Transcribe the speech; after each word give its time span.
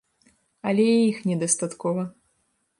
Але 0.71 0.85
і 0.95 1.05
іх 1.11 1.21
не 1.33 1.37
дастаткова. 1.45 2.01